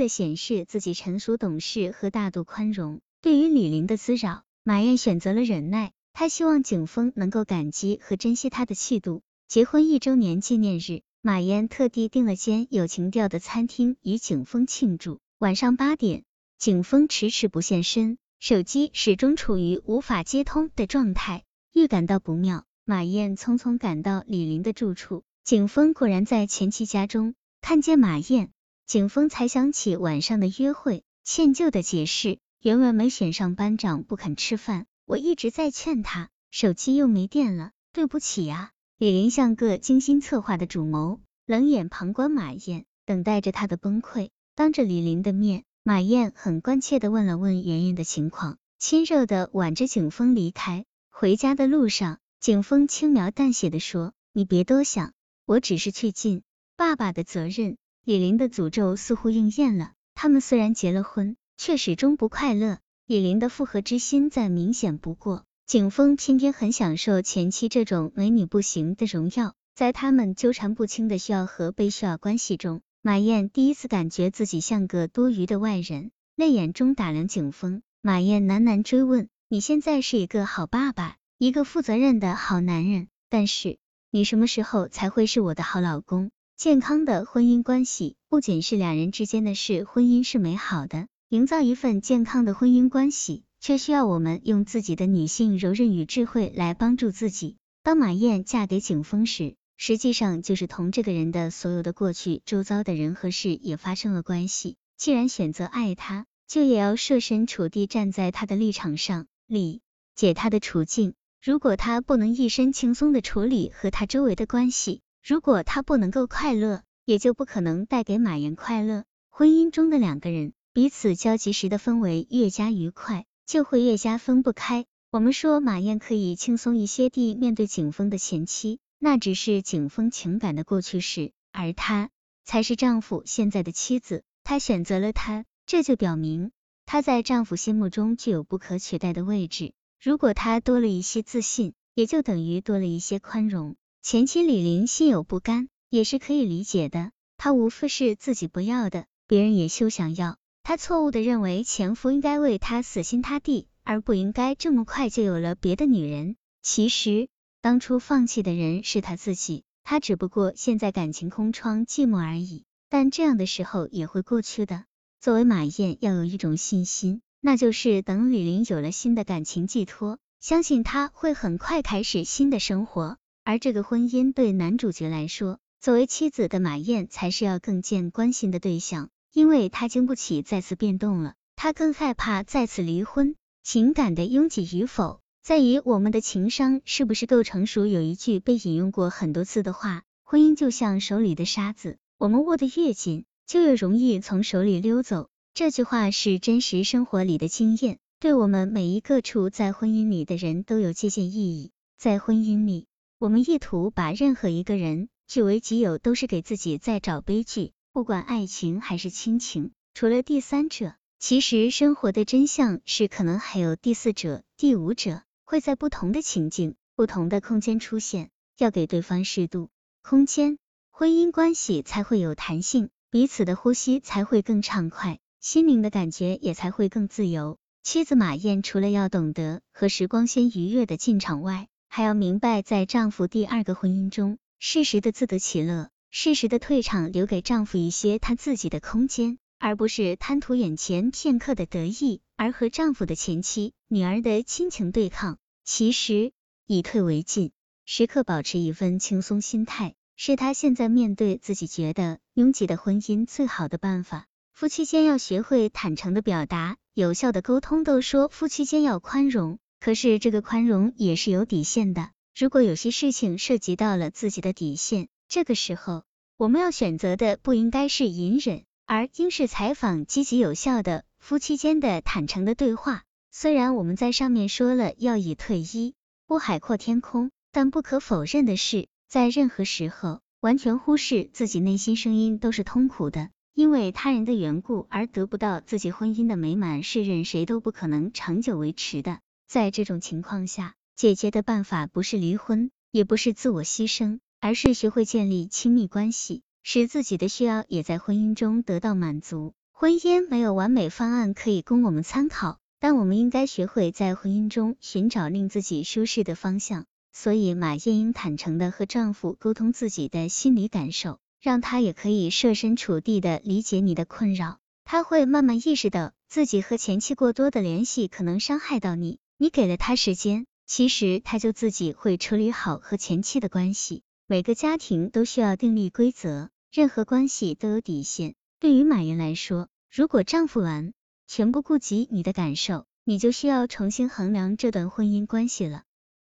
[0.00, 3.00] 的显示自己成熟懂事和大度宽容。
[3.20, 5.92] 对于李林的滋扰，马燕选择了忍耐。
[6.14, 9.20] 她希望景峰能够感激和珍惜她的气度。
[9.46, 15.20] 结婚一周年纪念日，马燕特地订了间有情调的餐厅与景峰庆祝。
[15.38, 16.24] 晚上八点，
[16.58, 21.44] 景峰迟迟不现身，手机始终处于无法接通的状态。
[21.74, 25.24] 预感到不妙，马燕匆匆赶到李林的住处。
[25.44, 28.50] 景峰果然在前妻家中，看见马燕，
[28.90, 38.72] 景峰才想起晚上的约会，歉疚的解释，原文没选上班长不肯吃饭，我一直在劝他，手机又没电了，对不起呀。
[38.98, 44.30] 李林像个精心策划的主谋，冷眼旁观马燕，等待着他的崩溃。
[44.56, 50.84] 当着李林的面，马燕很关切的问了问圆圆的情况，亲热的挽着景峰离开。
[51.10, 55.12] 回家的路上，景峰轻描淡写的说：“你别多想。”
[55.46, 56.42] 我只是去尽
[56.76, 57.76] 爸爸的责任。
[58.04, 62.78] 李玲的诅咒似乎应验了，他们虽然结了婚，却始终不快乐。
[63.06, 69.54] 李玲的复合之心再明显不过，景峰偏偏很享受前妻这种美女不行的荣耀。
[69.74, 77.82] 在他们纠缠不清的需要和被需要关系中，马燕第一次感觉自己像个多余的外人，泪眼中打量景峰。
[78.02, 83.78] 马燕喃喃追问：“你现在是一个好爸爸，一个负责任的好男人，但是……”
[84.12, 86.32] 你什么时候才会是我的好老公？
[86.60, 91.06] 健康的婚姻关系不仅是两人之间的事，婚姻是美好的。
[91.30, 97.56] 营造一份健康的婚姻关系，却需要我们用自己的女性柔韧与智慧来帮助自己。
[97.82, 104.76] 当马燕嫁给景峰时，实际上就是同这个人的所有的过去、周遭的人和事也发生了关系。
[104.98, 109.80] 既然选择爱他，就也要设身处地站在他的立场上，理
[110.14, 111.14] 解他的处境。
[111.42, 119.04] 如果他不能一身轻松的处理和他周围的关系，如果他不能够快乐，也就不可能带给马燕快乐。
[119.28, 124.86] 婚姻中的两个人彼此交集时的氛围越加愉快，就会越加分不开。
[125.10, 132.10] 我们说马燕可以轻松一些地面对景峰的前妻，那只是景峰情感的过去式，而她
[132.44, 134.22] 才是丈夫现在的妻子。
[134.44, 136.52] 她选择了他，这就表明
[136.86, 139.72] 她在丈夫心目中具有不可取代的位置。
[140.00, 143.76] 如果她多了一些自信，也就等于多了一些宽容。
[144.02, 147.12] 前妻李玲心有不甘，也是可以理解的。
[147.36, 150.38] 她无非是自己不要的，别人也休想要。
[150.62, 156.36] 她错误的认为前夫应该为她死心塌地，而不应该这么快就有了别的女人。
[156.62, 157.28] 其实
[157.60, 162.64] 当初放弃的人是他自己，他只不过现在感情空窗寂寞而已。
[162.88, 164.84] 但这样的时候也会过去的。
[165.20, 167.20] 作为马燕，要有一种信心。
[167.42, 173.18] 那就是等李玲有了新的感情寄托，相信她会很快开始新的生活。
[173.44, 183.34] 而这个婚姻对男主角来说，作为妻子的马燕才是要更见关心的对象，因为她经不起再次变动了，她更害怕再次离婚。
[183.62, 187.86] 情感的拥挤与否，在于我们的情商是不是够成熟。
[187.86, 195.28] 有一句被引用过很多次的话：婚姻就像手里的沙子，我们握得越紧，就越容易从手里溜走。
[195.52, 201.72] 这句话是真实生活里的经验，对我们每一个处在婚姻里的人都有借鉴意义。
[201.98, 202.86] 在婚姻里，
[203.20, 207.72] 我们意图把任何一个人据为己有，都是给自己在找悲剧。
[207.92, 218.30] 不管爱情还是亲情，除了第三者，其实生活的真相是可能还有第四者、第五者，会在不同的情境、不同的空间出现。
[218.56, 219.68] 要给对方适度
[220.00, 220.56] 空间，
[220.90, 225.18] 婚姻关系才会有弹性，彼此的呼吸才会更畅快。
[225.42, 227.58] 心灵的感觉也才会更自由。
[227.82, 245.38] 妻子马燕除了要懂得和时光先愉悦的进场外，还要明白在丈夫第二个婚姻中，适时的自得其乐，适时的退场，留给丈夫一些他自己的空间，而不是贪图眼前片刻的得意，而和丈夫的前妻、女儿的亲情对抗。
[245.64, 246.30] 其实
[246.64, 247.50] 以退为进，
[247.84, 254.26] 时刻保持一份轻松心态，是他现在面对自己觉得拥挤的婚姻最好的办法。
[254.52, 257.82] 夫妻间要学会坦诚的表达，有效的沟通。
[257.82, 262.10] 都说夫妻间要宽容，可是这个宽容也是有底线的。
[262.38, 266.04] 如果有些事情涉及到了自己的底线，这个时候
[266.36, 273.04] 我们要选择的不应该是隐忍，而应是采访积极有效的夫妻间的坦诚的对话。
[273.30, 275.94] 虽然我们在上面说了要以退一
[276.26, 283.30] 步海阔天空，但不可否认的是，在任何时候完全忽视自己内心声音都是痛苦的。
[283.54, 289.20] 因为他人的缘故而得不到自己婚姻的美满，是任谁都不可能长久维持的。
[289.50, 299.52] 在这种情况下，解决的办法不是离婚，也不是自我牺牲，而是学会建立亲密关系，使自己的需要也在婚姻中得到满足。
[299.72, 306.86] 婚姻没有完美方案可以供我们参考，但我们应该学会在婚姻中寻找令自己舒适的方向。
[307.12, 314.58] 所以，马艳英坦诚的和丈夫沟通自己的心理感受，让他也可以设身处地的理解你的困扰。
[314.84, 324.02] 他会慢慢意识到自己和前妻过多的联系可能伤害到你，你给了他时间，其实他就自己会处理好和前妻的关系。
[324.26, 328.34] 每个家庭都需要订立规则，任何关系都有底线。
[328.58, 330.92] 对于马云来说，如果丈夫完
[331.26, 335.84] 全不顾及你的感受，你就需要重新衡量这段婚姻关系了。